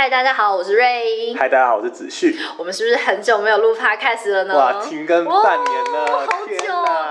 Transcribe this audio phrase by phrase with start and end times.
[0.00, 1.34] 嗨，大家好，我是瑞。
[1.38, 2.34] 嗨，大家好，我是子旭。
[2.56, 4.56] 我们是不是很久没有录 podcast 了呢？
[4.56, 6.56] 哇，停更半年了，好久，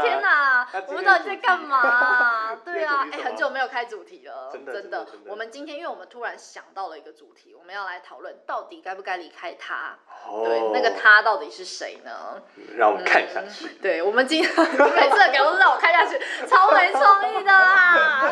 [0.01, 0.67] 天哪！
[0.88, 2.55] 我们到底在干嘛？
[2.65, 5.05] 对啊，哎，很久没有开主题了，真的。
[5.28, 9.96] 我们今天，因为我们突然想到了一个主题，我们要来讨论到底该不该离开他。
[10.44, 12.42] 对，那个他到底是谁呢？
[12.76, 13.67] 让我们看下去。
[13.79, 14.65] 对，我们今天每
[15.12, 18.31] 次的梗都是让我看下去， 超没创意的啦。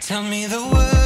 [0.00, 0.99] Tell me the worst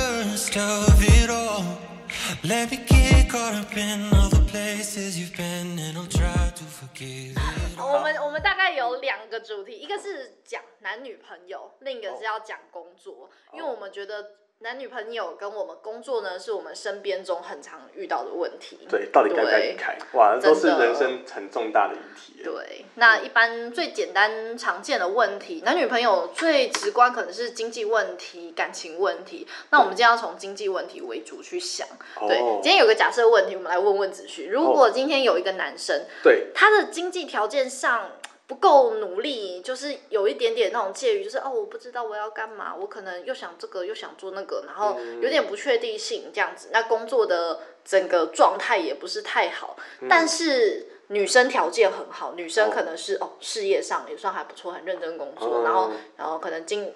[7.78, 14.43] 我们我们大概有两个主题，一个是讲男女朋友，另一个是要讲工作，因为我们觉得。
[14.64, 18.78] 男女朋友跟我们工作呢，是我们身边中很常遇到的问题。
[18.88, 19.94] 对，到底该不该离开？
[20.14, 22.42] 哇，都是人生很重大的议题。
[22.42, 29.46] 对，那一般最简单常见的问题，男女朋友最直观可能是经济问题、感情问题。
[29.68, 31.86] 那我们今天要从经济问题为主去想。
[32.26, 38.12] 对，今天有个假设问题，我们来问问子旭：如果今天有一个男生，对他的经济条件上。
[38.46, 46.68] 不够努力，就是有一点点那种介于，就是哦，我不知道我要干嘛，我可能又想这个又想做那个，然后有点不确定性这样子。
[46.72, 49.76] 那工作的整个状态也不是太好，
[50.08, 56.92] 但是女生条件很好，女生可能是哦事业上也算还不错，很认真工作，然后然后可能经。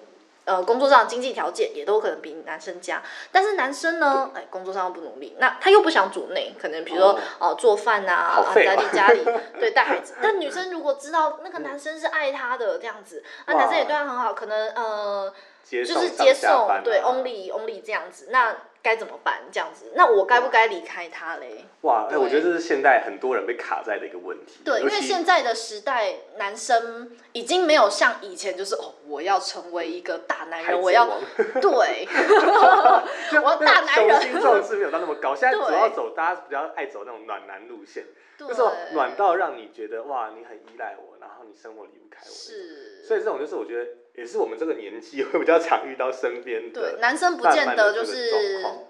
[0.48, 9.22] 呃，工作上经济条件也都可能比男生佳，但是男生呢，哎，工作上又不努力，那他又不想主内，可能比如说哦做饭呐，在理家里，
[9.60, 10.14] 对带孩子。
[10.22, 15.30] 但女生如果知道那个男生是爱她的这样子，那男生也对她很好，可能呃
[15.68, 18.56] 就是接受对 only only 这样子，那。
[18.82, 19.40] 该怎么办？
[19.50, 21.64] 这样子，那我该不该离开他嘞？
[21.82, 24.60] 哇，哎，我觉得这是现代很多人被卡在的一个问题。
[24.64, 31.06] 对，因为现在的时代，男生已经没有像以前，就是哦，我要成为一个大男人，我要
[31.60, 32.08] 对，
[33.42, 35.34] 我要大男人，雄心壮志没有到那么高。
[35.34, 38.04] 现在主要走，大家比较爱走那种暖男路线，
[38.46, 42.30] 就是暖到让你觉得哇，你很依赖我，然后你生活离不开我。
[42.30, 43.90] 是，所以这种就是我觉得。
[44.18, 48.32] 也是我们这个年纪会比较常遇到身边的，对男生不见得就是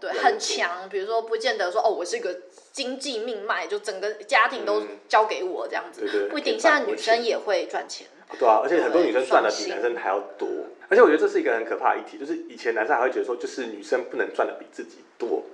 [0.01, 2.35] 对很强，比如说不见得说哦，我是一个
[2.73, 6.59] 经济命脉，就整个家庭都交给我这样子，不一定。
[6.59, 8.07] 现在女生也会赚钱，
[8.39, 10.49] 对啊，而且很多女生赚的比男生还要多，
[10.89, 15.45] 而且我觉得这是一个很可怕的议题，就是以前男生还会觉得说，就是女生不能赚的比自己多。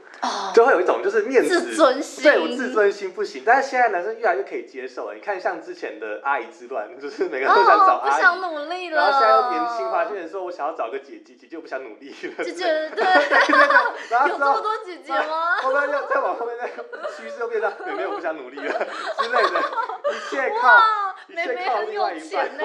[0.55, 3.43] 就会有一种就是面子，自尊心对我自尊心不行。
[3.45, 5.15] 但是现在男生越来越可以接受了。
[5.15, 8.97] 你看像之前的阿姨之乱，就是每个人都想找阿姨，不想努力了。
[8.97, 12.45] 然后现在又年轻化，现在说我想要找个姐姐，姐姐我不想努力了。
[12.45, 12.65] 姐姐
[12.97, 13.05] 对，
[14.31, 15.57] 有这么多姐姐吗？
[15.61, 18.73] 后面又再往后面再趋势又变成妹妹我不想努力了
[19.19, 19.61] 之类的，
[20.09, 20.81] 一切靠
[21.29, 22.65] 一切靠另外一半呢。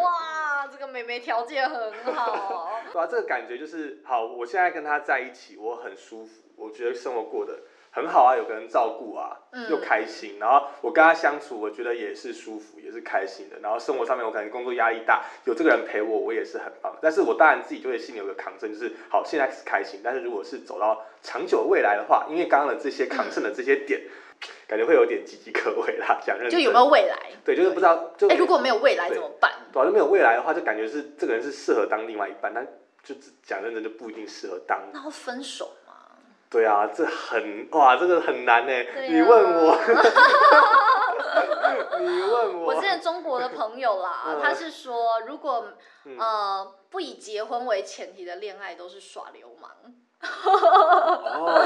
[0.00, 2.70] 哇，这个妹妹条件很好。
[2.92, 4.24] 对啊，这个感觉就是好。
[4.24, 6.42] 我现在跟他在一起，我很舒服。
[6.56, 7.58] 我觉得生活过得
[7.90, 9.36] 很好啊，有个人照顾啊，
[9.68, 10.38] 又开心。
[10.38, 13.58] 然后我跟他相处，我觉得也是舒服，也是开心的。
[13.58, 16.96] 然后生活上面，我可能工作压力大，有这个人陪我，我也是很棒。
[17.02, 20.00] 但是我当然自己就会心里有个抗争，就是好，现在是开心。
[20.04, 24.02] 但是如果是走到长久未来的话，因为刚刚的这些抗争的这些点，
[24.66, 26.18] 感觉会有点岌岌可危啦。
[26.24, 27.16] 讲认就有没有未来？
[27.44, 28.12] 对，就是不知道。
[28.16, 29.52] 就哎，如果没有未来怎么办？
[29.72, 32.66] 对，就没有未来的话，就感觉是这个人是适合当另外一半，但
[33.02, 34.80] 就讲认真就不一定适合当。
[34.92, 35.92] 那会分手吗。
[36.48, 38.72] 对啊，这很哇，这个很难呢。
[39.08, 39.76] 你问我，
[42.00, 42.66] 你问我。
[42.66, 45.68] 我之前中国的朋友啦，他是说，如果
[46.18, 49.70] 呃不以结婚为前提的恋爱都是耍流氓。
[50.44, 51.60] 哦，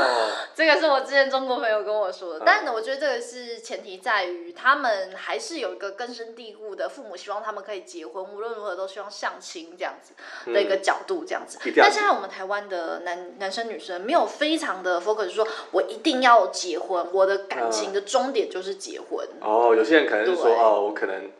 [0.55, 10.13] 这个是我之前中国朋友跟我说的，但是我觉得这个是前提在于他们还是有一个根深蒂固的父母希望他们可以结婚，无论如何都希望相亲这样子
[10.53, 11.59] 的一个角度这样子。
[11.77, 19.27] 但现在我们台湾的男男生女生没有非常的 focus 说，我一定要结婚，我的感情的终点就是结婚。
[19.41, 21.31] 哦，有些人可能是说，哦，我可能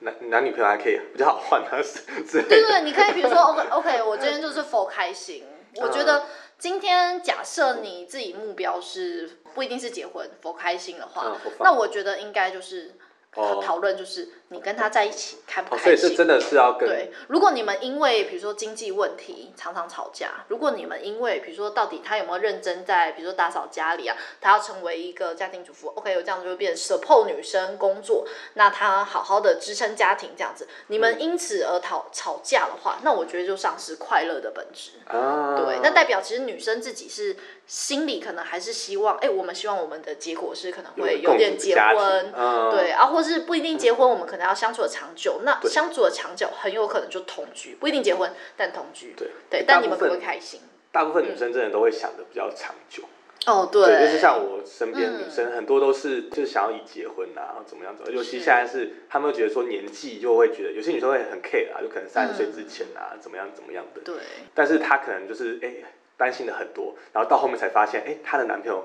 [0.00, 2.00] 男男女朋友还可以比较好换，他是
[2.32, 5.44] 对对对，你可以比如说，OK OK，我今天就是 for 开心，
[5.76, 6.24] 我觉得。
[6.58, 12.96] 今天假设你自己目标是不一定是结婚，否开心的话，那我觉得应该就是
[13.62, 14.28] 讨论就是。
[14.50, 15.84] 你跟他在一起开不开心？
[15.84, 17.12] 所以是真的是要跟对。
[17.26, 34.92] 如果你们因为比如说经济问题常常吵架，如果你们因为比如说到底他有没有认真在比如说打扫家里啊，他要成为一个家庭主妇，OK，有这样子就变 support 女生工作，那他好好的支撑家庭这样子，你们因此而吵吵架的话，那我觉得就丧失快乐的本质。
[35.08, 37.36] 啊，对，那代表其实女生自己是
[37.66, 42.32] 心里可能还是希望，哎，我们希望我们的结果是可能会有点结婚，
[42.70, 44.48] 对啊，或是不一定结婚，我们可能。
[44.48, 49.12] 要相处的长久，那相处的长久很有可能就同居，不一定结婚，但同居。
[49.14, 50.60] 对对，但你们可不可以开心？
[50.90, 53.02] 大部分女生真的都会想的比较长久。
[53.44, 64.00] 哦，对，就是像我身边女生很多都是就是想要以结婚啊，然后怎么样怎么，尤其现在是他们会觉得说年纪就会觉得有些女生会很 care 啊，就可能三十岁之前啊怎么样怎么样的。
[64.00, 64.14] 对。
[64.54, 65.74] 但是她可能就是哎
[66.16, 68.84] 担心的很多，然后到后面才发现哎她的男朋友。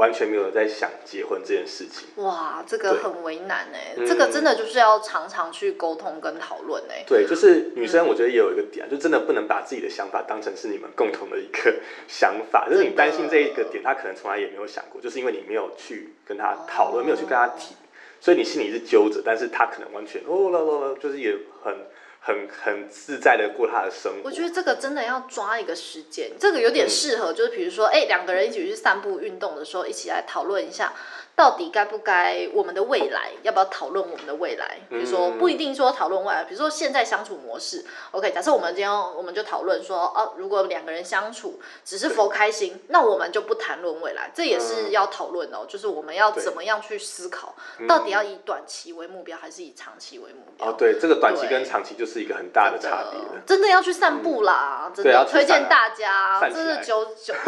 [0.00, 2.08] 完全没有在想结婚这件事情。
[2.24, 7.04] 哇，这个很为难哎，这个真的就是要常常去沟通跟讨论哎。
[7.06, 11.74] 对，就是女生，我觉得也有一个点，就真的不能把自己的想法当成是你们共同的一个
[12.08, 12.66] 想法。
[12.70, 17.74] 就是你担心这一个点，他可能从来也没有想过，就是因为你没有去跟他讨论，没有去跟他提，
[18.20, 21.76] 所以你心里是揪着，但是他可能完全哦啦啦啦，就是也很。
[22.20, 24.20] 很很自在的过他的生活。
[24.24, 30.92] 我觉得这个真的要抓一个时间，这个有点适合，就是比如说，哎，两个人一起去散步运动的时候，一起来讨论一下。
[31.36, 34.78] 到底该不该我们的未来要不要讨论我们的未来？
[34.90, 37.84] 比如说不一定说讨论未来，比如说现在相处模式。
[38.10, 45.64] OK，假设我们今天我们就讨论说，哦，如果两个人相处只是否开心，那我们就不谈论未来，这也是要讨论哦。
[45.66, 47.54] 就是我们要怎么样去思考，
[47.88, 50.68] 到底要以短期为目标，还是以长期为目标？
[50.68, 53.18] 哦，对，这个短期跟长期就是一个很大的差别。
[53.46, 57.32] 真的要去散步啦，真的推荐大家，这是九九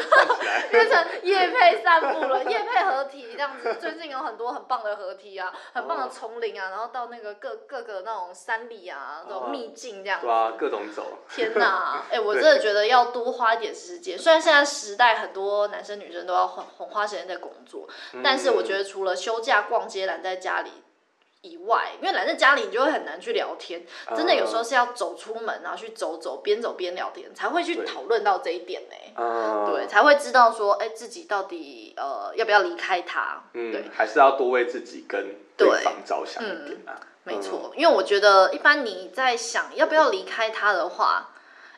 [0.70, 10.20] 变成叶配散步了， 夜配合体这样子，最近有很多很棒的合体啊，很棒的丛林啊，然后到那个各各个那种山里啊，那种秘境这样。
[10.20, 11.18] 对啊，各种走。
[11.28, 14.18] 天哪， 哎，我真的觉得要多花一点时间。
[14.18, 17.88] 虽然现在时代很多男生女生都要很很花时间在工作，
[18.22, 20.70] 但是我觉得除了休假逛街懒在家里。
[21.42, 23.82] 以外，因为来在家里，你就会很难去聊天。
[24.14, 29.66] 真的有时候是要走出门，然后去走走，边走边聊天，才会去讨论到这一点呢。
[29.70, 33.42] 对，才会知道说，哎，自己到底呃要不要离开他？
[33.54, 37.00] 嗯，对，还是要多为自己跟对方着想一点啊。
[37.24, 41.30] 没错，因为我觉得一般你在想要不要离开他的话，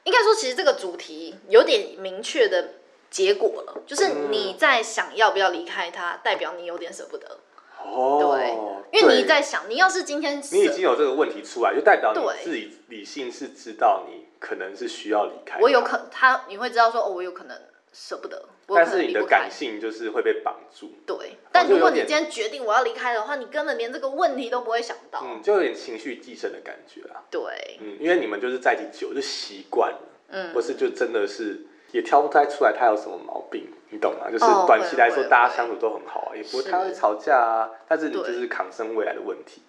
[0.02, 2.74] 应该说其实这个主题有点明确的
[3.10, 7.38] 结果了，就是你在想要不要离开他，代表你有点舍不得。
[7.84, 15.58] 哦，对，因为你在想，你要是今天你已经有这个问题出来，就代表你自己理性是知道你可能是需要离开。
[15.60, 17.56] 我有可他你会知道说，哦，我有可能
[17.92, 20.92] 舍不得，但是你的感性就是会被绑住。
[21.06, 27.22] 对，但如果你今天决定我要离开的话，你根本连这个问题都不会想到，嗯，就有点情绪寄生的感觉啊。
[27.30, 29.98] 对，嗯，因为你们就是在一起久就习惯了，
[30.28, 31.66] 嗯，不是就真的是。
[31.92, 34.30] 也挑不太出来他有什么毛病，你懂吗？
[34.30, 37.70] 就是短期来说，大家相处都很好啊，也不会太会吵架啊。
[37.86, 39.62] 但是你就是抗生未来的问题，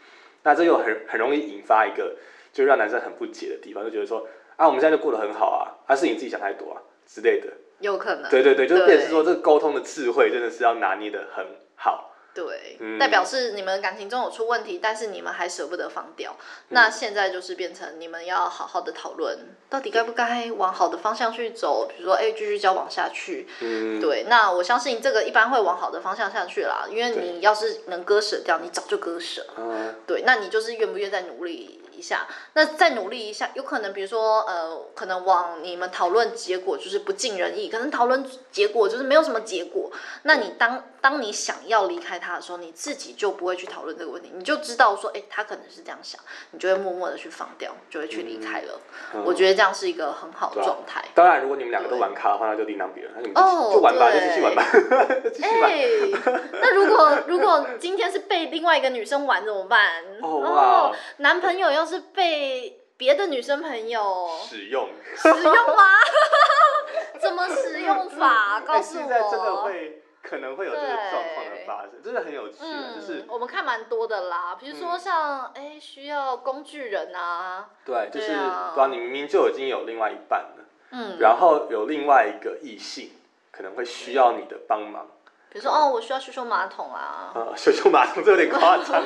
[0.44, 2.16] 那这又很很容易引发一个，
[2.52, 7.50] 就让男生很不解的地方，就觉得说啊，我们现在就过得很好啊，还是你自己想太多啊之类的。
[7.80, 8.30] 有可能。
[8.30, 12.12] 对对对，就是变成说这个沟通的智慧真的是要拿捏的很好。
[12.34, 16.36] 对，代表是你们感情中有出问题，但是你们还舍不得放掉。
[16.70, 19.38] 那现在就是变成你们要好好的讨论，
[19.70, 21.88] 到底该不该往好的方向去走？
[21.88, 23.48] 比如说，哎，继续交往下去。
[23.60, 24.26] 嗯，对。
[24.28, 29.46] 那我相信这个一般会往好的方向下去啦，因为你要是能割舍掉，你早就割舍。
[29.58, 30.24] 嗯，对。
[30.26, 31.80] 那你就是愿不愿再努力？
[31.96, 39.92] 一下，那再努力一下，有可能，比如说，呃，可能往你们讨论结果就是不尽人意，可能讨论结果就是没有什么结果。
[40.24, 48.80] 那你当当你想要离开他的时候，你自己就不会去讨论这个问题，你就知道说，哎，他可能是这样想，你就会默默的去放掉，就会去离开了。
[49.24, 51.06] 我觉得这样是一个很好的状态。
[51.14, 53.36] 当然，如果你们两个都玩咖的话，那就另当别论，那你们
[53.72, 54.63] 就玩吧，就继续玩吧。
[55.44, 55.86] 哎，
[56.53, 60.03] 那如果如果今天是被另外一个女生玩怎么办？
[60.22, 61.84] 哦，男朋友要。
[61.84, 65.84] 是被别的女生朋友使用，使用吗？
[67.22, 68.62] 怎么使用法？
[68.65, 69.01] 告诉我。
[69.01, 72.63] 现在真的会可能会有这个状况的发生，真的很有趣。
[72.96, 83.12] 就是我们看蛮多的啦，比如说像哎需要工具人啊，对，就是对啊，你明明就已经有另外一半了，嗯，然后有另外一个异性
[83.51, 85.08] 可能会需要你的帮忙。
[85.53, 87.29] 比如说哦，我需要修修马桶啊！
[87.36, 89.03] 啊，修修马桶这有点夸张。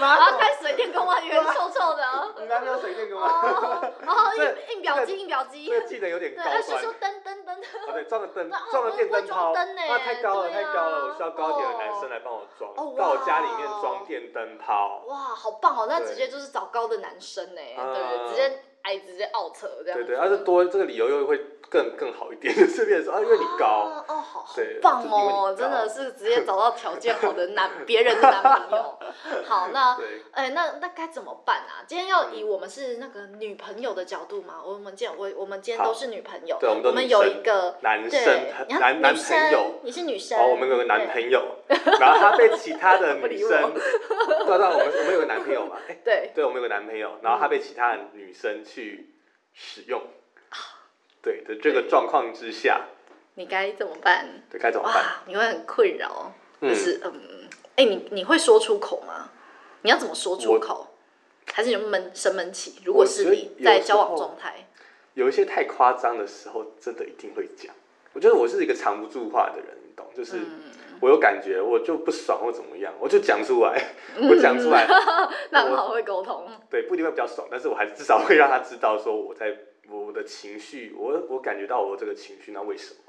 [0.00, 2.02] 马桶开水电工啊，以为臭臭的。
[2.42, 3.80] 你那边有水电工吗？
[4.00, 5.68] 然后印印表机，印表机。
[5.68, 6.60] 这个技能有点高端。
[6.60, 7.54] 修修灯灯灯。
[7.54, 9.52] 啊，对，装个灯，装个电灯泡。
[9.52, 11.06] 啊，太高了，太高了！
[11.06, 15.04] 我需要高一点的男生来帮我装，到我家里面装电灯泡。
[15.06, 15.86] 哇，好棒哦！
[15.88, 19.54] 那直接就是找高的男生呢，对，直接矮直接 out
[19.84, 19.96] 这样。
[19.96, 21.40] 对对，而且多这个理由又会。
[21.68, 24.46] 更更好一点， 顺便说啊，因为你高，哦，好
[24.82, 28.98] 棒哦，真的是直接找到条件好的男别人的男朋友。
[29.44, 29.98] 好，那
[30.32, 31.82] 哎，那那该怎么办啊？
[31.86, 34.62] 今天要以我们是那个女朋友的角度嘛？
[34.64, 45.76] 我们今我我们今天都是女朋友，对，我们有一个男生男男朋友，你是女生，哦，我们有个男朋友， 然后他被其他的女生， 对对，我们我们有个男朋友嘛？
[46.04, 49.14] 对，对，我们有个男朋友，然后他被其他的女生去
[49.52, 50.02] 使用。
[51.24, 52.82] 对的这个状况之下，
[53.34, 54.28] 你该怎么办？
[54.50, 54.94] 对，该怎么办？
[54.94, 59.30] 哇，你会很困扰，就是嗯，哎，你你会说出口吗？
[59.82, 60.88] 你要怎么说出口？
[61.52, 62.80] 还是你闷生闷气？
[62.84, 64.66] 如果是你在交往状态，
[65.14, 67.74] 有一些太夸张的时候，真的一定会讲。
[68.12, 70.06] 我觉得我是一个藏不住话的人，你懂？
[70.14, 70.38] 就是
[71.00, 73.94] 我有感觉，我就不爽或怎么样，我就讲出来，
[74.30, 74.86] 我讲出来，
[75.50, 76.46] 那很好会沟通。
[76.70, 79.56] 对，不一定会比较爽，但是我还是至少会让他知道，说我在
[79.90, 83.00] 我的情绪，我我感觉到我这个情绪，那为什么？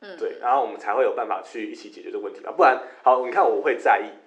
[0.00, 2.52] 嗯，对，然后我们才会有办法去一起解决这个问题吧。
[2.56, 4.18] 不然，好，你看我会在意。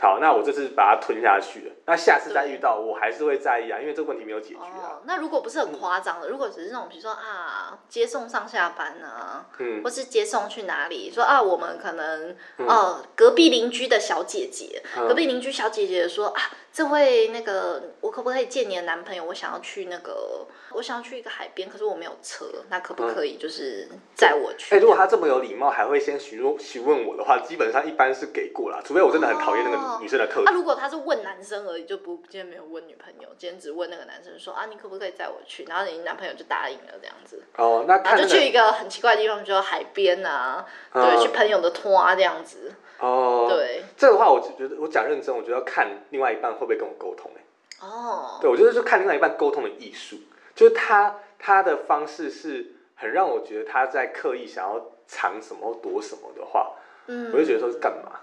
[0.00, 1.74] 好，那我这次把它吞下去了。
[1.84, 5.02] 那下次再遇到，我还是会在意啊，因为这个问题没有解决啊。
[5.04, 16.40] 那如果不是很夸张的，如果只是那种，比如说啊，接送上下班啊，嗯，或是接送去哪里，说啊，我们可能哦，隔壁邻居的小姐姐，隔壁邻居小姐姐说啊。
[16.72, 19.24] 这位那个，我可不可以见你的男朋友？
[19.24, 24.76] 我想要去那个，我想要去一个海边，可是我没有车，那可不可以就是载我去？
[24.76, 30.42] 哎，如果他这么有礼貌，还会先询问询问我的话，基本上一般是给过了，除非我真的很讨厌那个女生的特质。
[30.44, 35.64] 那如果他是问男生而已，就不今天没有问女朋友，今天只问那个男生说啊，你可不可以载我去？
[35.64, 37.42] 然后你男朋友就答应了这样子。
[37.56, 42.72] 哦，那他就去一个很奇怪的地方，就海边啊，对，去朋友的拖啊这样子。
[43.00, 47.40] 哦，对，这个话我就觉得我讲认真，我觉得要看另外一半会不会跟我沟通哎。
[47.86, 50.16] 哦，对，我觉得就看另外一半沟通的艺术，
[50.54, 52.66] 就是他他的方式是
[52.96, 56.72] 很让我觉得他在刻意想要藏什么躲什么的话，
[57.06, 58.20] 嗯，我就觉得说是干嘛？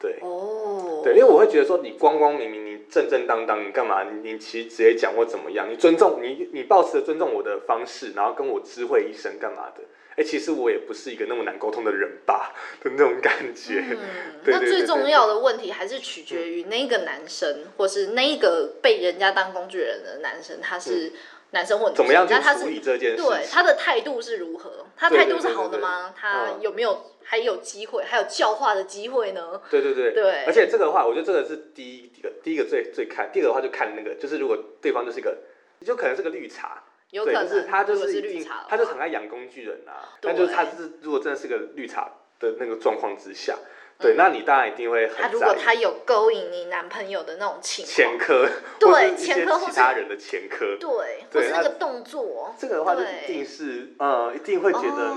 [0.00, 4.02] 对，哦，对，因为我会觉得说你光光明明你正正当当你干嘛？
[4.02, 5.70] 你你其实直接讲或怎么样？
[5.70, 9.82] 你尊重你你保持着尊重我的方式，然后跟我知会一声干嘛的？
[10.16, 13.82] 哎，其实我也不是一个那么难沟通的人吧的那种感觉。
[13.90, 13.98] 嗯，
[14.44, 21.12] 那最重要的问题还是取决于那个男生，或是那一个被人家当工具人的男生，他是
[21.52, 23.22] 男生或女生，怎么样去处理这件事？
[23.22, 24.86] 对，他的态度是如何？
[24.96, 26.12] 他态度是好的吗？
[26.14, 29.62] 他有没有还有机会，还有教化的机会呢？
[29.70, 30.44] 对对对对。
[30.44, 33.30] 而且这个的话，我觉得这个是第一个，第一个最最看。
[33.32, 35.38] 第二个的话就看那个，就是如果对方就是一个，
[35.86, 36.82] 就可能是个绿茶。
[37.10, 40.16] 有可能，就是他就是绿茶，他就很爱养工具人啊。
[40.20, 43.56] 但就是他是如果真的是个绿茶的那个状况之下，
[43.98, 45.16] 对，那你当然一定会很。
[45.16, 48.48] 他如果他有勾引你男朋友的那种情前科，
[48.78, 55.14] 对前科或其他人的前科，对，或是那个动作，这个的话就一定是呃，一定会觉得，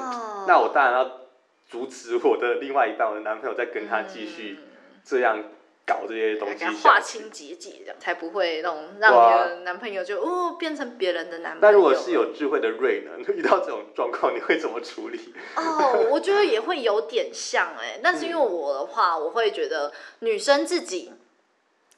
[0.48, 1.22] 那我当然要
[1.70, 4.60] 阻止我的另外一半，我的男朋友再跟他继续
[5.06, 5.44] 这样。
[5.86, 9.18] 搞这些东西，划清结界，这样才不会那种让你
[9.50, 11.72] 的男朋友就哦变成别人的男朋友。
[11.72, 15.34] 那如果是有智慧的瑞呢， 遇到这种状况，你会怎么处理？
[15.56, 21.12] 哦，我觉得也会有点像哎， 但是因为我的话，我会觉得女生自己。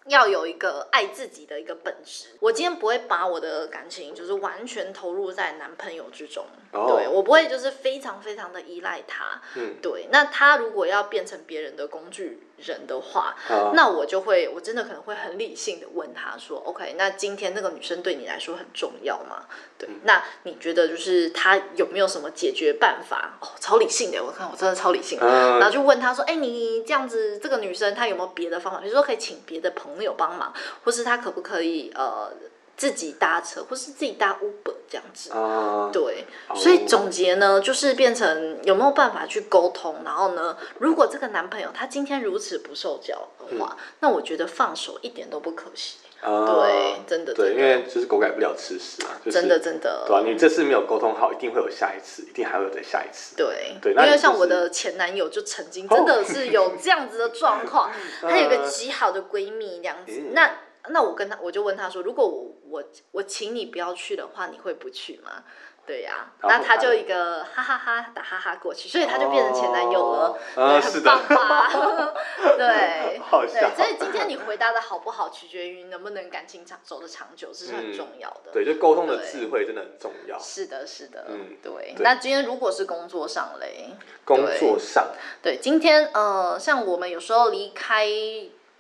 [0.08, 2.28] 要有一个爱自己的一个本质。
[2.40, 9.42] 我今天不会把我的感情就是完全投入在男朋友之中，对我不会就是非常非常的依赖他。
[9.56, 10.08] 嗯，对。
[10.12, 13.36] 那他如果要变成别人的工具人的话，
[13.74, 19.46] 那我就会我真的可能会很理性的问他说：“OK，那今天那个女生对你来说很重要吗？
[19.78, 23.38] 对，那你觉得就是她有没有什么解决办法？
[23.42, 25.20] 哦，超理性的，我看我真的超理性。
[25.20, 28.80] 然后就问他说：“哎，你这样子，这个女生她有没有别的方法？
[28.80, 30.54] 比如说可以请别的朋友。”帮忙，
[30.86, 32.32] 或是她可不可以呃
[32.78, 35.32] 自己搭车，或是自己搭 Uber 这样子？
[35.32, 39.98] 啊，对，所以总结呢，就是变成有没有办法去沟通？
[40.04, 45.98] 然后呢，如果这个男朋友他今天如此不受教的话，那我觉得放手一点都不可惜。
[46.22, 50.24] 对，真的，对，因为就是狗改不了吃屎啊，真的真的，对啊？
[50.26, 53.36] 你这次没有沟通好，一定会有下一次，一定还会有再下一次。
[53.36, 57.92] 对，对，因为像我的前男友就曾经真的是有这样子的状况，
[58.24, 60.50] 他有个极好的闺蜜这样子，那
[60.90, 65.44] 那我跟他我就问他说，如果我我我请你不要去的话，你会不去吗？
[65.88, 71.70] 对呀，那他就一个哈哈哈打哈哈过去，所以他就变成前男友了，对很棒吧？
[72.58, 78.52] 对， 对，所以今天你回答的好不好，取决于能不能感情长走的长久，这是很重要的。
[78.52, 80.40] 对，就沟通的智慧真的很重要。
[80.40, 81.94] 是的，是的，嗯，对。
[82.00, 83.92] 那今天如果是工作上嘞，
[84.26, 85.10] 工作上，
[85.44, 88.10] 对，今天呃，像我们有时候离开。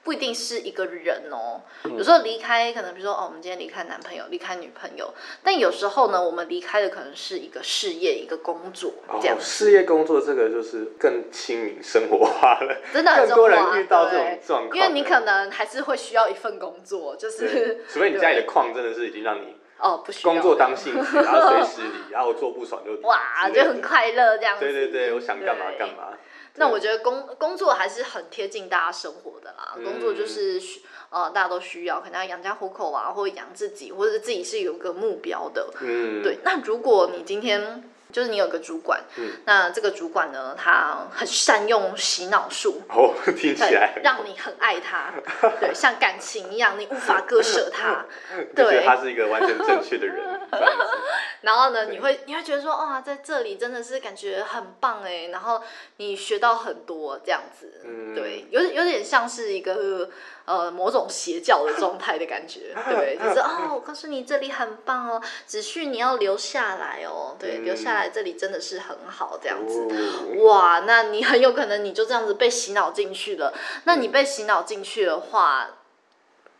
[0.05, 5.11] 不一定是一个人哦，有时候离开可能比如说哦，我们今天离开男朋友，离开女朋友，
[5.43, 9.35] 但有时候呢，我们离开的可能是一个事业，一个工作这样。
[9.41, 20.33] 事业工作这个就是更亲民生活化了， 真的很多人遇到这种状况，因为你可能还是会需要一份工作，就是 除非你家里的矿真的是已经让你哦不需要。
[20.35, 26.13] 工作当兴趣，然后随时离， 然后我做不爽就哇就很快乐这样子，对对对，我想干嘛干嘛。
[26.55, 30.61] 那我觉得工工作还是很贴近大家生活的啦，工作就是
[31.09, 35.69] 呃大家都需要，可能要养家糊口啊，或者养自己，或者自己是有个目标的。
[35.81, 39.31] 嗯，对，那如果你今天就是你有个主管，嗯。
[39.45, 45.13] 那这个主管呢，他很善用洗脑术，哦，听起来，让你很爱他，
[45.59, 48.05] 对，像感情一样，你无法割舍他，
[48.55, 48.85] 对。
[48.85, 50.39] 他是一个完全正确的人。
[51.41, 55.61] 然后呢，你会你会觉得说，哇，在这里真的是感觉很棒哎，然后
[55.97, 60.09] 你学到很多这样子，嗯对，有有点像是一个
[60.45, 69.81] 呃某种邪教的状态的感觉， 对，就是哦，我告诉你这里很棒哦，只需你要留下来哦，对，留下来这里真的是很好这样子。
[69.81, 73.53] 哦哇，那你很有可能你就这样子被洗脑进去了。
[73.83, 75.69] 那你被洗脑进去的话，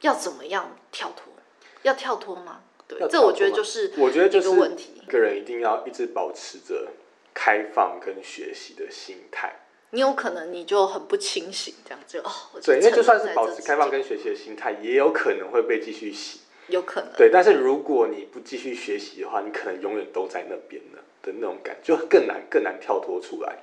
[0.02, 1.34] 要怎么样跳脱？
[1.82, 2.62] 要跳脱吗？
[2.88, 5.02] 这我觉得就是我觉得就是个问题。
[5.02, 6.88] 一个人一定要一直保持着
[7.34, 9.62] 开放跟学习的心态。
[9.92, 16.42] 你有可能你就很不清醒，这样就哦，我对，因为就算是保持开放跟学习的心态，也有可能会被继续洗。
[16.68, 23.60] 有可能对，但是如果你不继续学习的话，你可能永远都在那边了的那种感觉，就更难更难跳脱出来。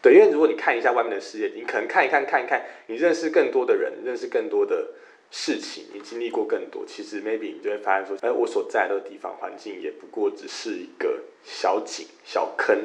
[0.00, 4.88] 对，因为如果你看一下外面的世界，你可能看一看看一看，你认识更多的人，认识更多的
[5.36, 12.78] 事情，你经历过更多，其实 maybe 你就会发现说，哎，我所在的地方环境也不过只是一个小井、小坑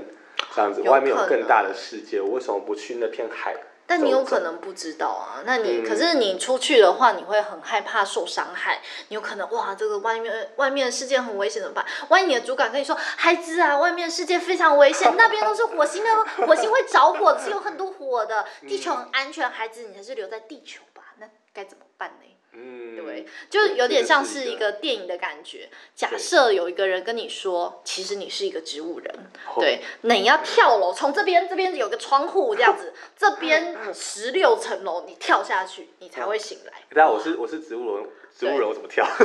[0.55, 3.55] 这样子，外面有更大的世界，我为什么不去那片海？
[3.85, 11.85] 但你有可能不知道啊，那你、嗯可是你出去的话，你会很害怕受伤害，你有可能哇，这个外面外面的世界很危险怎么办？
[12.09, 16.09] 万一你的主管跟你说，孩子啊，外面的世界非常危险， 那边都是火星的，
[16.47, 22.25] 火星会着火，是有很多火的，地球很安全，孩子你还是留在地球吧，那该怎么办呢？
[22.53, 25.69] 嗯，对，就有点像是一个电影的感觉。
[25.95, 29.15] 假设有一个人跟你说，其实你是一个植物人，
[29.47, 36.73] 哦对，那你要跳楼，从这边这边有个窗户这样子，这边十六层楼，你跳下去，你才会醒来。
[36.95, 38.07] 大家我是我是植物人，
[38.39, 39.05] 植物人我怎么跳？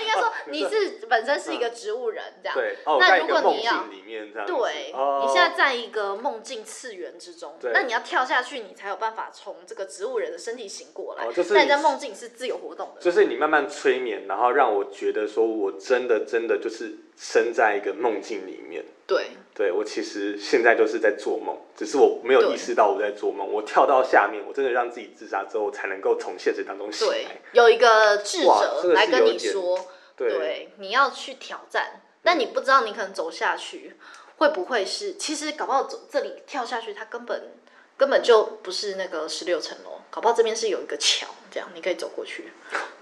[0.00, 2.58] 应该说你是本身是一个植物人这样。
[2.58, 4.48] 对，哦，那如果你要境里面这样。
[4.48, 11.24] 对，哦、你现在在一个梦境次元之中，对那你要跳下去，你才有办法从这个植物人的身体醒过来。
[11.24, 13.00] 哦就是那你在梦境是自由活动的。
[13.00, 18.84] 就是你慢慢催眠，然后让我觉得说我真的真的就是身在一个梦境里面。
[19.10, 23.44] 对，对我其实现在就是在做梦，只是我没有意识到我在做梦。
[23.52, 29.84] 我跳到下面，我真的让自己自杀之后，才能够从现实当中醒对来。，有一个智者来跟你说，
[30.16, 33.96] 对，对，你要去挑战，但你不知道你可能走下去
[34.36, 37.54] 会不会是，其实搞不好走这里跳下去，它根本
[37.96, 42.52] 根本就不是那个十六层楼，搞不好这边是有一个桥，这样你可以走过去。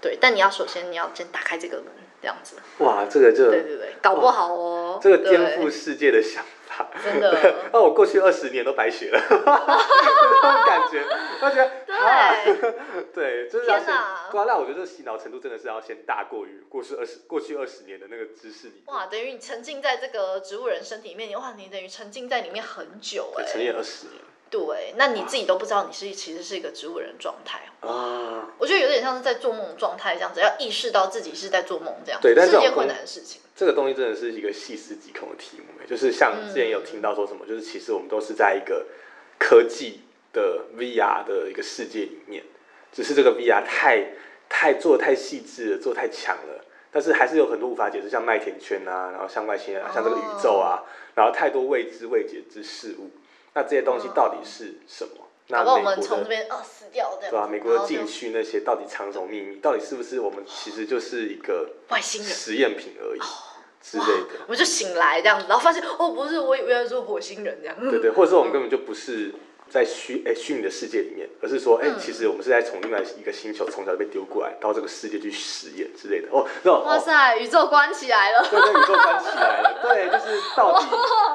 [0.01, 1.85] 对，但你要首先你要先打开这个门，
[2.21, 2.55] 这样子。
[2.79, 5.29] 哇，这个就对对对，搞不好哦，这个对。
[5.29, 7.55] 颠覆世界的想法，真的。
[7.71, 11.03] 那 我过去二十年都白学了， 那种感觉，
[11.41, 12.33] 我觉得啊
[13.13, 14.29] 对，对，就 是要先天哪。
[14.31, 27.61] 对啊，那我觉得这个洗脑程度真的是要先大过于过去二十过去二十年的那个知识里，哇，等于你沉浸在这个植物人身体里面，哇，你等于沉浸在里面很久哎、对，沉浸二十年对，那你自己都不知道你是其实是一个植物人状态。
[27.81, 33.41] 啊，我觉得有点像是在做梦状态这样子，要意识到自己是在做梦这样，对但是件困难的事情。
[33.55, 38.85] 这个东西真的是一个细思极恐的题目，就是像之前有听到说什么，就是其实我们都是在一个
[39.37, 40.01] 科技
[40.33, 42.43] 的 VR 的一个世界里面，
[42.91, 44.13] 只是这个 VR 太
[44.49, 46.65] 太做的太细致了，做得太强了。
[46.91, 50.81] 但是还是有很多无法解释，像麦田圈啊，然后像外星人啊，像这个宇宙啊，
[51.13, 53.11] 然后太多未知未解之事物。
[53.59, 55.25] 那这些东西到底是什么？
[55.47, 59.57] 那美国的从这边哦死掉这样子，对吧、美国的禁区那些到底藏什么秘密？
[59.57, 63.19] 到底是不是我们其实就是一个外星人实验品而已
[63.81, 64.45] 之类的？
[64.45, 67.75] 我们就醒来这样子，然后发现哦不是，我以为是火星人这样。
[67.77, 69.33] 对对，或者说我们根本就不是
[69.69, 76.27] 在虚哎虚拟的世界里面，而是说哎、嗯其实我们是在从另外一个星球从小被丢过来到这个世界去实验之类的。
[76.31, 79.79] 哦，那哇塞，宇宙关起来了，对，跟宇宙关起来了。
[79.83, 80.85] 对，就是到底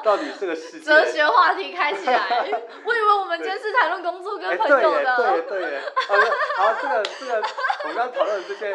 [0.02, 0.84] 到底这个世界。
[0.84, 2.44] 哲学话题开起来。
[2.84, 5.16] 我以为我们今天是谈论工作哎，跟朋，友的。
[5.16, 5.82] 对耶，对耶。
[6.08, 6.24] 好的，
[6.56, 7.42] 好，这个这个，
[7.84, 8.74] 我们刚刚讨论的这些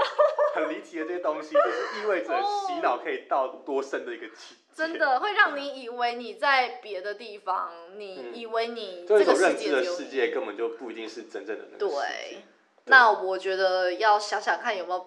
[0.55, 2.27] 很离奇的这些东西，就是意味着
[2.67, 4.55] 洗脑可以到多深的一个境界。
[4.75, 9.71] 真的会让你以为你在别的地方，你嗯以为你这个认知。
[9.71, 12.01] 的世界根本就不一定是真正的那个世界。
[12.01, 12.43] 对，
[12.85, 15.05] 那我觉得要想想看有没有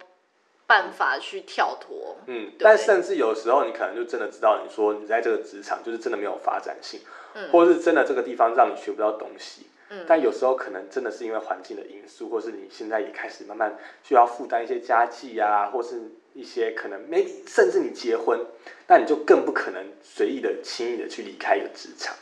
[0.66, 2.18] 办法去跳脱。
[2.26, 7.00] 嗯，但甚至有时候你可能就真的知道，你说你在这个职场就是真的没有发展性，
[7.34, 9.66] 嗯或者是真的这个地方让你学不到东西。
[9.92, 10.04] 嗯。
[10.08, 16.00] 但有时候可能真的是因为环境的因素，或是你现在也开始慢慢需要负担一些家计啊，或是
[16.34, 18.40] 一些可能 maybe 甚至你结婚，
[18.88, 22.16] 那你就更不可能随意的、轻易的去离开一个职场。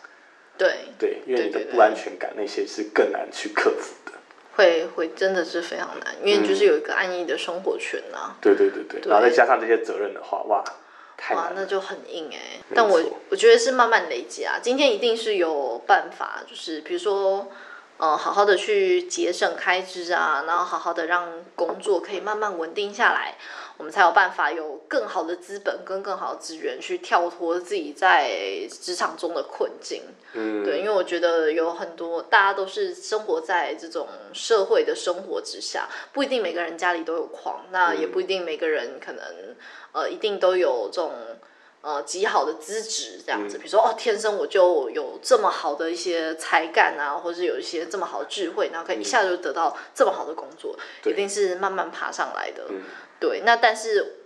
[0.59, 4.12] 对，对，因为你的不安全感那些是更难去克服的。
[4.56, 10.62] 会会真的是非常难，因为就是有一个安逸的生活圈呐、对对对对，然后再加上这些责任的话，哇，
[11.20, 14.59] 太哇，那就很硬哎、没但我我觉得是慢慢累积啊。
[14.62, 17.48] 今天一定是有办法，就是比如说，
[18.00, 23.36] 呃，好好的去节省开支啊，然后好好的让工作可以慢慢稳定下来，
[23.76, 28.30] 我们才有办法有更好的资本跟更好的资源去跳脱自己在
[28.70, 30.04] 职场中的困境。
[30.32, 39.24] 嗯，对，因为我觉得有很多大家都是生活在这种社会的生活之下，不一定每个人家里都有矿，那也不一定每个人可能
[39.92, 41.12] 呃一定都有这种
[41.82, 43.58] 呃极好的资质这样子。
[43.58, 52.64] 比如说哦，天生我就有这么好的一些才干啊，或是有一些这么好的智慧，然后可以一下就得到这么好的工作，一定是慢慢爬上来的。
[53.18, 54.16] 对，那但是。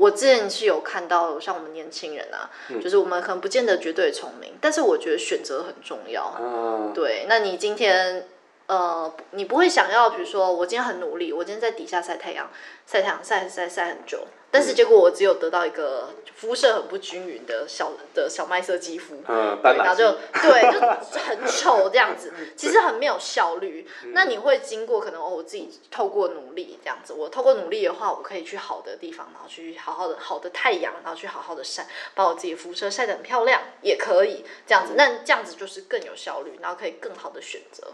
[0.00, 2.48] 我之前是有看到，像我们年轻人啊，
[2.80, 6.36] 就是我们可能不见得绝对聪明，但是我觉得选择很重要。
[6.40, 8.28] 嗯，对，那你今天
[8.68, 12.48] 呃，你不会想要，比如说我今天很努力，我今天在底下晒太阳，
[12.90, 23.86] 晒太阳晒晒晒很久，但是结果我只有得到一个肤色很不均匀的小的小麦色肌肤，嗯，对，然后就 对，就很丑这样子，其实很没有效率。
[24.04, 34.94] 嗯那你会经过可能哦，我自己透过努力这样子，我透过努力的话，我可以去好的地方，然后去好好的好的太阳，然后去好好的晒，把我自己肤色晒得很漂亮，也可以这样子。
[34.96, 37.92] 那这样子就是更有效率，然后可以更好的选择，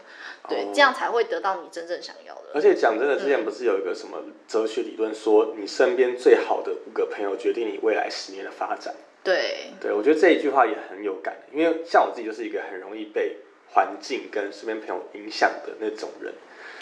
[0.48, 2.42] 对，这样才会得到你真正想要的。
[2.54, 8.94] 而且讲真的，之嗯前不是有一个什么哲学理论说，你身边最好的五个朋友决定你未来十年的发展。
[9.24, 13.38] 对，对我觉得这一句话也很有感，因为像我自己就是一个很容易被
[13.72, 16.32] 环境跟身边朋友影响的那种人。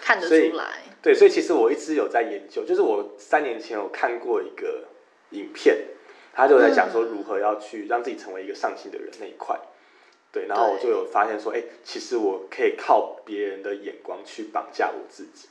[0.00, 0.82] 看得出来。
[1.00, 4.84] 对，所以其实我一直有在研究，就是我三年前有看过一个
[5.30, 5.78] 影片，
[6.34, 9.56] 他就在讲说如何要去让自己成为一个上进的人那一块。
[10.32, 15.46] 对，然后我就有发现说，哎，其实我可以靠别人的眼光去绑架我自己。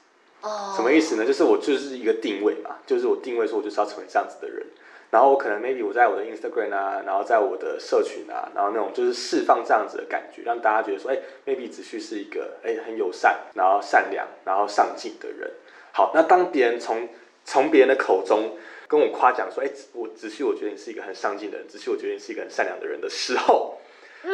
[0.75, 1.25] 什么意思呢？
[1.25, 4.65] 就是我就是一个定位嘛，就是我定位说我就是要成为这样子的人，
[5.11, 15.51] 然后我可能 maybe 我在我的 Instagram 啊，然后在我的社群啊，然后那种就是释放这样子的感觉，让大家觉得说，哎，maybe 子旭是一个哎很友善，然后善良，然后上进的人。
[15.93, 17.07] 好，那当别人从
[17.45, 23.77] 从别人的口中跟我夸奖说，哎，我子旭，我觉得你是一个很上进的人，子旭，我觉得你是一个很善良的人的时候。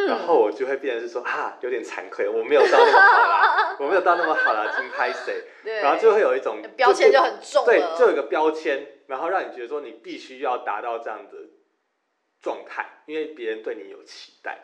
[0.07, 5.43] 然后我就会变成是说啊，有点惭愧，我没有到那么好啦， 我没有到那么好啦，金拍谁？
[5.63, 11.37] 对，然后就会有一种标签就很重对，了就有一个标签，然后让你觉得说你必须要达到这样的
[12.41, 14.59] 状态，因为别人对你有期待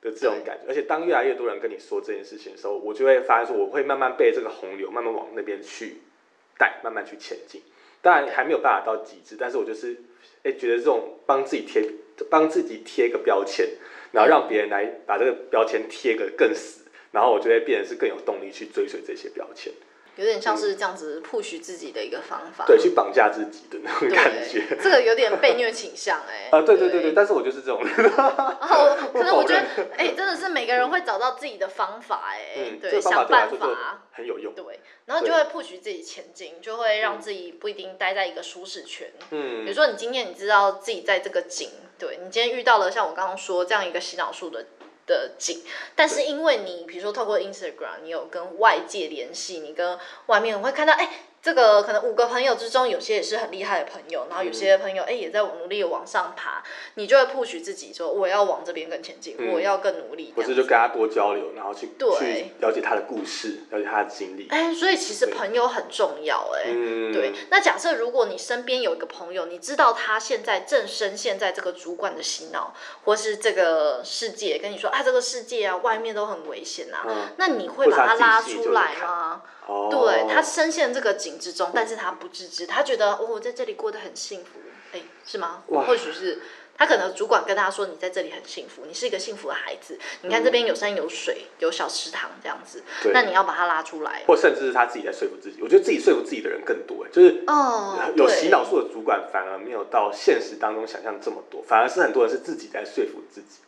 [0.00, 0.64] 的这种感觉。
[0.68, 5.98] 而且当越来越多人跟你说这件事情的时候，我就会发现说，我会慢慢被这个洪流慢慢往那边去
[6.56, 7.62] 带，慢慢去前进。
[8.00, 9.96] 当然还没有办法到极致，但是我就是
[10.42, 11.82] 哎觉得这种帮自己贴
[12.30, 13.66] 帮自己贴个标签，
[14.14, 19.72] 然后让别人来把这个标签贴个更死，然后我就会变得是更有动力去追随这些标签。
[20.16, 22.64] 有点像是这样子 push 自己的一个方法。
[22.68, 24.62] 对，去绑架自己的那种感觉。
[24.80, 27.92] 这个有点被虐倾向哎、啊， 对对对对，但是我就是这种人。
[28.16, 34.54] 哦，可是 我觉得哎、真的是每个人会找到自己的方法哎、嗯，对，想办法，很有用。
[34.54, 39.08] 对，然后就会 push 自己前进，就会让自己不一定待在一个舒适圈。
[39.32, 44.66] 嗯比如嗯，说，你今天你知道自己在这个井，对你今天遇到了像我刚刚说这样一个洗脑术的
[45.06, 45.62] 的景，
[45.94, 51.08] 但是因为你比如说透过 Instagram，你有跟外界联系，你跟外面会看到，哎、
[51.44, 60.32] 这个可能五个朋友之中，有些也是很厉害的朋友，然后有些朋友哎、也在努力的往上爬，你就会 push 自己说我要往这边更前进，我要更努力。
[60.34, 64.48] 或这样子是就跟他多交流，然后去对去了解他的故事，了解他的经历。
[64.48, 72.72] 哎、所以其实朋友很重要哎、嗯，对，那假设如果你身边有一个朋友，你知道他现在正深陷在这个主管的洗脑，
[73.04, 79.42] 或是这个世界跟你说啊，这个世界啊，外面都很危险啊，嗯那你会把他拉出来吗？
[79.66, 84.58] 哦，对他深陷这个井之中，但是他不自知，他觉得哦，我在这里过得很幸福，
[84.92, 85.62] 哎，是吗？
[85.68, 86.40] 或许是。
[86.76, 89.96] 他可能主管跟他说：“你在这里很幸福，你是一个幸福的孩子。
[90.22, 92.82] 你看这边有山有水，有小池塘这样子。
[93.12, 94.24] 那你要把他拉出来。
[94.26, 95.62] 或甚至是他自己在说服自己。
[95.62, 103.60] 我觉得自己说服自己的人更多，就是哦，有洗脑术的主管反而没有到现实当中想象这么多，反而是很多人是自己在说服自己。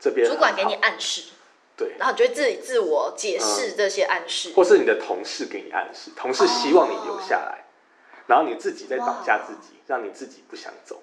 [0.00, 1.30] 这边主管给你暗示，
[1.78, 4.52] 对，然后你就会自己自我解释这些暗示。
[4.54, 7.64] 或是你的同事给你暗示，同事希望你留下来，
[8.26, 11.00] 然后你自己在绑架自己，让你自己不想走。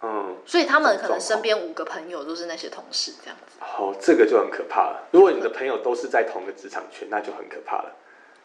[0.00, 3.58] 嗯，所以他们可能身边五个朋友都是那些同事这样子。
[3.60, 5.06] 哦，这个就很可怕了。
[5.10, 7.94] 如果你的朋友都是在同个职场圈，那就很可怕了。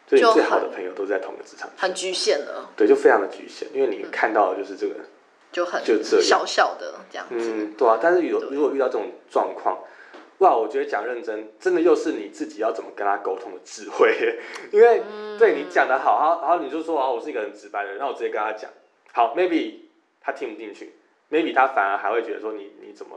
[0.06, 4.94] 就你最好的朋友都是在同个职场圈，很局限了，对，就非常的局限，因为你看到的就是这个。
[5.50, 7.34] 就很就这小小的这样子。
[7.36, 9.78] 嗯，对啊，但是有如果遇到这种状况，
[10.38, 14.14] 哇，我觉得讲认真，真的又是你自己要怎么跟他沟通的智慧。
[14.70, 15.02] 因为
[15.38, 18.70] 对你讲的好，然后然后你就说啊，我是一个很直白的人，那我直接跟他讲，
[19.12, 19.74] 好，maybe
[20.20, 20.92] 他听不进去
[21.30, 23.16] ，maybe 他反而还会觉得说你你怎么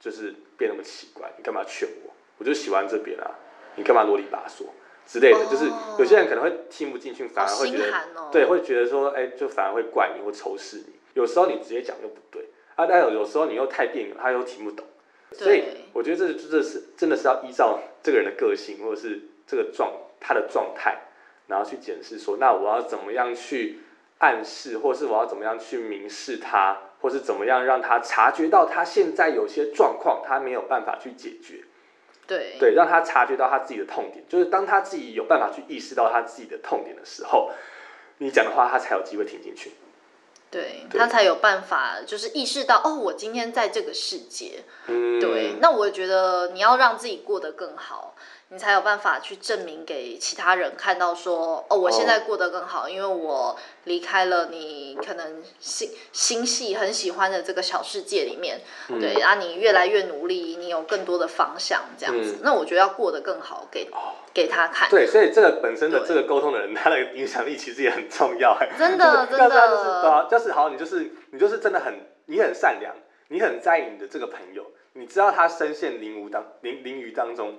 [0.00, 2.12] 就是变那么奇怪，你干嘛劝我？
[2.38, 3.30] 我就喜欢这边啊，
[3.76, 4.64] 你干嘛啰里吧嗦
[5.06, 5.66] 之类的，就是
[5.98, 7.92] 有些人可能会听不进去，反而会觉得
[8.32, 10.94] 对，会觉得说哎，就反而会怪你或仇视你。
[11.12, 14.86] 有时候你直接讲又不对啊，但有有时候你又太别扭，他又听不懂。
[15.32, 21.02] 所以我觉得这这是真的是要依照这个人的个性，或者是这个状他的状态，
[21.48, 23.80] 然后去检视说，那我要怎么样去
[24.18, 31.64] 暗示，或是我要怎么样去明示他，或是怎么样让他察觉到他现在有些状况，他没有办法去解决。
[32.24, 37.50] 对对，让他察觉到他自己的痛点，就是当他自己有办法去意识到他自己的痛点的时候，
[38.18, 39.72] 你讲的话他才有机会听进去。
[40.52, 44.62] 对他才有办法，就是意识到哦，我今天在这个世界。
[44.86, 48.14] 对，那我觉得你要让自己过得更好。
[48.48, 63.90] 你才有办法去证明给其他人看到，说哦，我现在过得更好，因为我离开了你可能心心系很喜欢的这个小世界里面，对，然后你越来越努力，你有更多的方向，这样子，那我觉得要过得更好，给
[64.32, 64.88] 给他看。
[64.90, 68.56] 对，所以这个本身的这个沟通的人，他的影响力其实也很重要。
[68.78, 71.94] 真的， 真的，就是好，你就是你就是真的很，
[72.26, 72.94] 你很善良，
[73.28, 77.58] 你很在意你的这个朋友，你知道他深陷囹圄当囹囹圄当中。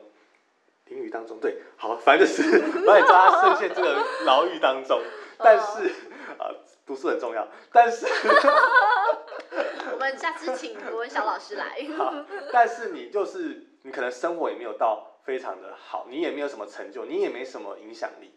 [0.86, 5.02] 囹圄当中，对，好，反正就是 把你抓深陷这个牢狱当中。
[5.40, 5.88] 但是
[6.38, 6.52] 啊，
[6.86, 7.48] 读书很重要。
[7.72, 8.06] 但是，
[9.94, 11.66] 我们下次请国文小老师来。
[11.98, 12.14] 好，
[12.52, 18.32] 但是你就是你可能生活也没有到非常的好，你也没有什么成就，你也没什么影响力，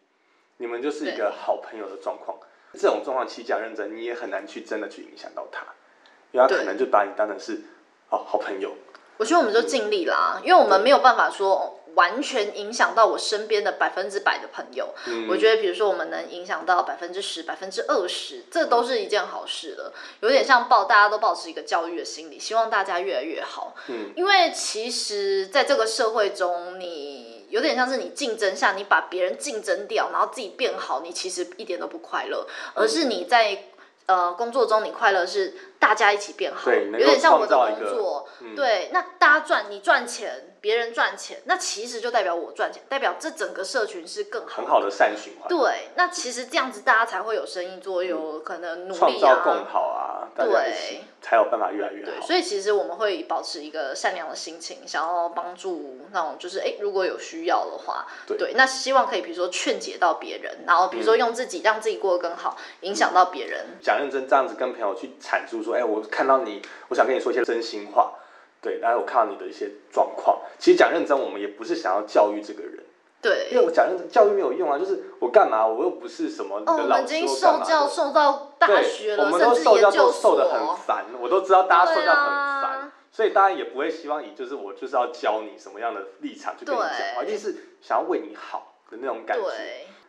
[0.59, 2.39] 你们就是一个好朋友的状况。
[2.73, 5.65] 这种状况起讲认真，你也很难去真的去影响到他，
[6.33, 7.63] 因为他可能就把你当成是
[8.11, 8.75] 哦好朋友。
[9.17, 11.81] 我觉得我们就尽力啦，因为我们没有办法说。
[11.97, 14.95] 完全影响到我身边的百分之百的朋友，
[15.29, 19.93] 我觉得，比如说我们能影响到百分之十、百分之二十，这都是一件好事了。
[20.21, 23.75] 有点像抱大家都保持一个教育的心理，希望大家越来越好。
[23.89, 33.69] 嗯，因为其实在这个社会中，你有点像是你竞争下，你把别人竞争掉，然后自己变好，你其实一点都不快乐，而是你在
[34.05, 40.53] 呃工作中你快乐是大家一起变好，有点像我的工作，对，那大家赚，你赚钱。
[40.59, 45.49] 别人赚钱，那其实就代表我赚钱，代表这整个社群是更好、很好的善循环。
[45.49, 52.11] 对，那其实这样子大家才会有生意做，有可能努力啊，创造更好啊，对，才有办法越来越好。
[52.11, 63.67] 对，所以其实我们会保持一个善良的心情，想要帮助那种就是哎，如果有需要的话，对，那希望可以比如说劝解到别人，然后比如说用自己让自己过得更好，影响到别人。
[63.81, 68.13] 讲认真这样子跟朋友去阐述说，哎，我看到你，我想跟你说一些真心话。
[68.63, 72.83] 对，然后我看到你的一些状况，其实讲认真，我们也不是想要教育这个人，
[73.23, 82.25] 对，因为我讲认真，教育没有用啊，就是我干嘛，我又不是什么哦，我已经受教受到大学了，我们都受教都受的很烦，我都知道大家受教很
[82.63, 89.45] 烦，所以大家也不会希望以就是我就是要教你什么样的立场去跟你讲话，一定是想要为你好的那种感觉。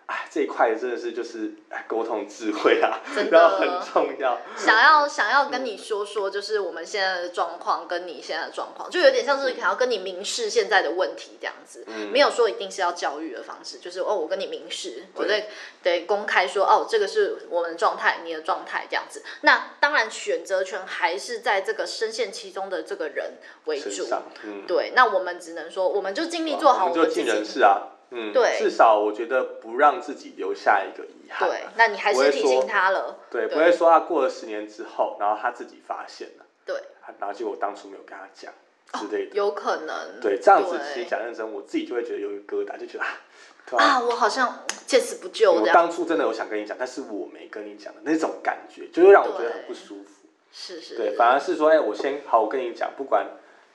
[0.08, 4.40] 哎，这一块真的是就是哎，沟通智慧啊， 真的 很重要。
[4.56, 11.84] 想要 想要跟你说说，就是我们现在的状况跟你现在的状况，就有点像是想要跟你明示现在的问题这样子。
[11.88, 15.48] 嗯，没有说一定是要教育的方式，就是哦，我跟你明示，我在
[15.84, 19.22] 得公开说哦，这个是我们的状态，你的状态这样子。
[19.42, 23.34] 那当然，选择权还是在这个深陷其中的这个人
[23.66, 24.08] 为主。
[24.46, 24.94] 嗯，对。
[24.96, 27.44] 那我们只能说，我们就尽力做好我们自己。
[27.44, 27.90] 是啊。
[28.10, 31.50] 嗯，对，至少我觉得不让自己留下一个遗憾。
[31.50, 33.18] 对，那你还是提醒他了。
[33.30, 36.46] 对，不会说他过了十年之后，然后他自己发现了。
[36.66, 36.76] 对，
[37.20, 38.54] 然后结果当初没有跟他讲
[38.94, 39.36] 之类的。
[39.36, 40.22] 有可能。
[40.22, 43.18] 对，这样子其实讲认真，我自己就会觉得有一个疙瘩，就觉得啊，
[43.78, 45.52] 啊，我好像见死不救。
[45.52, 50.30] 我当初真的有想跟你讲，但是我没跟你讲的那种感觉，就会让我觉得很不舒服。
[50.54, 50.96] 是是。
[50.96, 53.28] 对，反而是说，哎，我先好，我跟你讲，不管。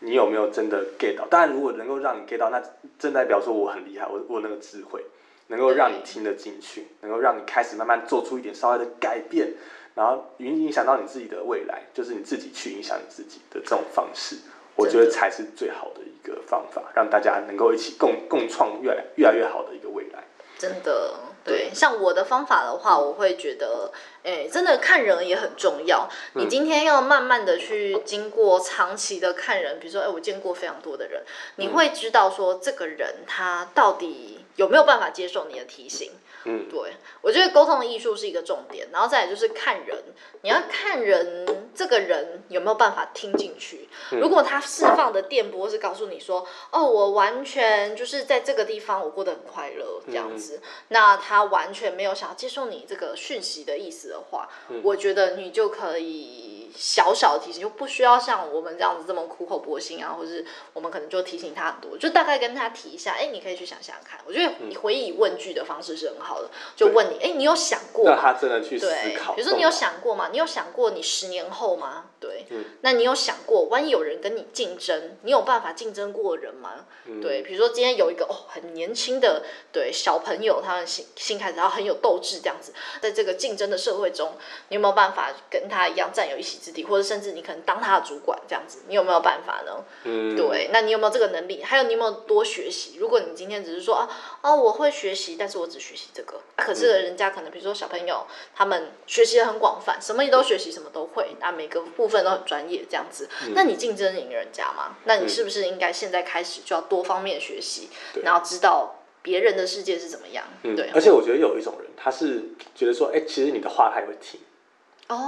[0.05, 1.27] 你有没有真的 get 到？
[1.27, 2.61] 当然，如果能够让你 get 到，那
[2.99, 5.05] 正代表说我很厉害，我我那个智慧
[5.47, 9.55] 能够让你听得进去，能够让你开始慢慢做出一点稍微的改变，
[9.95, 14.37] 然后影影响到你自己的未来，就是你自己去影响你自己的这种方式，
[14.75, 20.25] 我觉得才是最好的一个方法，让大家能够一起共共创越来越来越好的一个未来。
[20.59, 23.91] 真的，对，像我的方法的话，我会觉得，
[24.23, 26.09] 哎，真的看人也很重要。
[26.35, 31.23] 你今天要慢慢的去经过长期的看人，比如说，哎，我见过非常多的人，
[31.57, 36.13] 你会知道说这个人他到底有没有办法接受你的提醒。
[36.45, 39.99] 嗯，对，我觉得沟通的艺术是一个重点，然后再来就是看人，
[40.43, 43.89] 你要看人这个人有没有办法听进去。
[44.11, 54.49] 如果他释放的电波是告诉你说，哦，我完全就是在这个地方我过得很快乐这样子，那他完全没有想要接受你这个讯息的意思的话，
[54.83, 56.62] 我觉得你就可以。
[56.75, 64.19] 小小的提醒就不需要像我们这样子这么苦口婆心啊，或者是我们可能就提醒他很多，就大概跟他提一下，哎，你可以去想想看。
[64.27, 68.07] 我觉得你回以问句的方式是很好的，就问你，哎，你有想过？
[68.07, 68.87] 让他真的去思
[69.19, 69.35] 考。
[69.35, 70.29] 比如说你有想过吗？
[70.33, 72.07] 你有想过你十年后吗？
[72.19, 72.47] 对，
[72.83, 76.87] 那你有想过，万一有人跟你竞争，你有办法竞争过人吗？
[77.21, 84.35] 对，比如说今天有一个哦很年轻的对小朋友，他们新新开始，然后很有斗志这样子，在这个竞争的社会中，
[84.69, 86.62] 你有没有办法跟他一样占有一席？
[86.63, 89.85] 之地，或者甚至你可能当他的主管这样子，你有没有办法呢？
[90.05, 91.65] 嗯，对，那你有没有这个能力？
[91.65, 92.99] 还有你有没有多学习？
[92.99, 94.09] 如果你今天只是说啊
[94.41, 104.97] 啊，我会学习，但是我只学习这个，可是人家可能比如说小朋友，他们学习的很广泛，什么都学习，什么都会，那每个部分都很专业这样子，那你竞争赢人家吗？
[105.05, 107.89] 那你是不是应该现在开始就要多方面学习，
[108.23, 110.45] 然后知道别人的世界是怎么样？
[110.63, 112.45] 对，而且我觉得有一种人，他是
[112.75, 114.39] 觉得说，哎，其实你的话他也会听。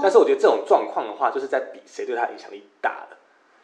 [0.02, 3.16] 但是我觉得这种状况的话，就是在比谁对他影响力大的，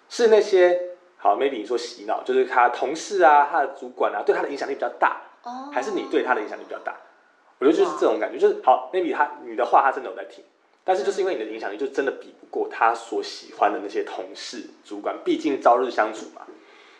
[0.08, 5.20] 是那些好，maybe 你说洗脑，就是他同事啊，他的主管啊，对他的影响力比较大，
[5.72, 6.96] 还是你对他的影响力比较大？
[7.58, 10.42] 我觉得就是这种感觉，就是好，maybe 他你的话他真的有在听，
[10.82, 16.42] 但是就是因为你的影响力就真的比不过他所喜欢的那些同事、主管，毕竟朝日相处嘛，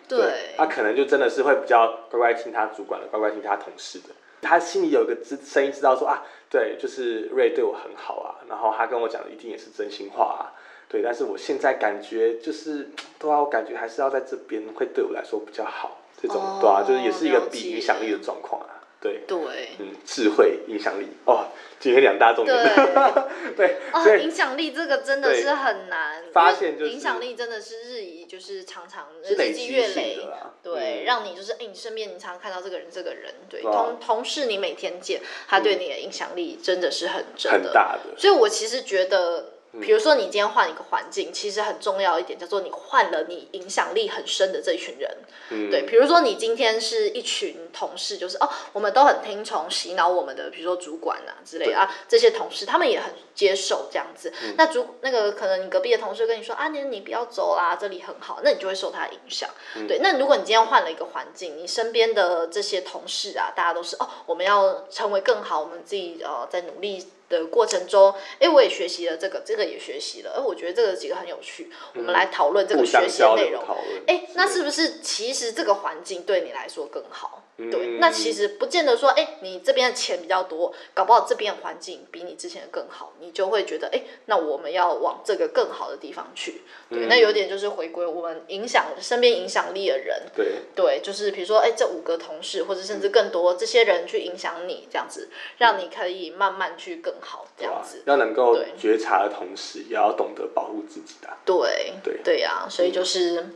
[0.07, 4.11] 对，他可能就真的是会比较乖乖听他主管的，乖乖听他同事的。
[4.41, 10.53] 他心里有一个知声音，知道说啊，对，就是瑞对我很好啊，然后他跟我讲的一定也是真心话啊，
[10.89, 18.80] 对，但是我现在感觉就是，对啊，我感觉还是要在这边会对我来说比较好，这种对啊，就是也是一个比影响力的状况啊。
[19.01, 21.47] 对对，嗯，智慧影响力哦，
[21.79, 22.55] 今天两大重点。
[22.55, 30.19] 对对， 哦，影响力这个真的是很难发现，就影响力真的是日益就是常常日积月累，
[30.63, 38.19] 对，让你就是哎，你身边你常常看到这个人，这个人，对，同同事你每天见，他对你的影响力真的是很真的，很大的。
[38.19, 39.55] 所以我其实觉得。
[39.81, 45.09] 比如说，你今天换一个环境，其实很重要一点，叫做你换了你影响力很深的这一群人。
[45.51, 45.83] 嗯，对。
[45.83, 54.33] 比如说，你今天是一群同事，就是哦，我们都很听从洗脑我们的，比如说主管啊之类啊，这些同事他们也很接受这样子。
[54.57, 59.49] 那主那个可能你隔壁的同事跟你说啊，你你不要走啦，这里很好，那你就会受他影响。
[59.87, 60.01] 对。
[60.03, 67.07] 那如果你今天换了一个环境，你身边的这些同事啊，大家都是哦，我们要成为更好，我们自己呃在努力。
[67.31, 73.65] 的过程中，哎，我也学习了这个，这个也学习了，哎，我觉得这个几个很有趣，我们来讨论这个学习的内容。
[74.07, 77.45] 哎，那是不是其实这个环境对你来说更好？
[77.69, 86.63] 对，那其实不见得说，哎，你这边的钱比较多，搞不好这边的环境比你之前的更好，你就会觉得，哎，那我们要往这个更好的地方去。
[86.89, 90.23] 对，那有点就是回归我们影响身边影响力的人。
[90.35, 98.03] 对，对，就是比如说，哎，这五个同事或者甚至更多这些人去影响你，这样子，让你可以慢慢去更好，这样子。
[98.07, 101.29] 要能够觉察的同时，也要懂得保护自己的。
[101.45, 103.53] 对，对，对呀，所以就是，嗯，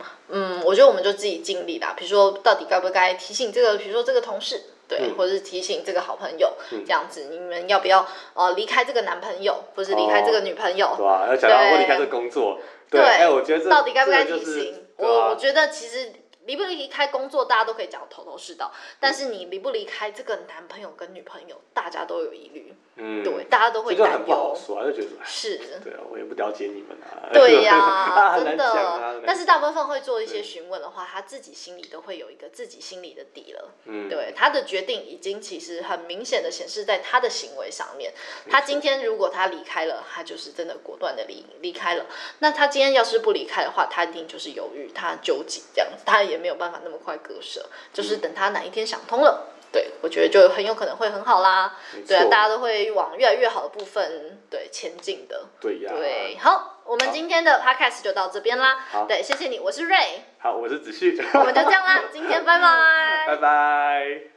[0.63, 1.93] 我觉得我们就自己尽力啦。
[1.97, 10.95] 比如说，到底该不该提醒这个，比如说这个同事，对，或者是提醒这个好朋友，这样子，你们要不要呃离开这个男朋友，或是离开这个女朋友？
[10.97, 12.59] 对啊，要想要离开这个工作。
[12.89, 14.85] 对，哎，我觉得到底该不该提醒？
[14.97, 16.11] 我我觉得其实。
[16.45, 18.71] 离不离开工作，大家都可以讲头头是道。
[18.99, 22.71] 但是你离不离开这个男朋友跟女朋友，大家都有疑虑。
[22.97, 24.53] 嗯，对，大家都会担忧。
[24.55, 25.57] 说啊，就觉得是。
[25.83, 27.25] 对啊，我也不了解你们啊。
[27.33, 29.21] 对呀， 真的。
[29.25, 33.71] 但是大部分会做一些询问的话，他自己心里都会有一个自己心里的底了。
[33.85, 38.13] 嗯，对，他的决定已经其实很明显的显示在他的行为上面。
[38.51, 42.05] 他今天如果他离开了，他就是真的果断的离离开了。
[42.39, 46.35] 那他今天要是不离开的话，他一定就是犹豫，他纠结这样子，他也。
[46.35, 51.75] 也没有办法那么快割舍，就是等他哪一天想通了，对我觉得就很有可能会很好啦。
[52.07, 55.49] 对啊，大家都会往越来越好的部分对前进的。
[55.59, 55.91] 对呀。
[55.93, 58.77] 对，好，我们今天的 podcast 就到这边啦。
[58.89, 59.97] 好，对，谢谢你，我是瑞。
[60.39, 61.21] 好，我是子旭。
[61.33, 63.25] 我们就这样啦，今天拜拜。
[63.27, 64.21] 拜拜。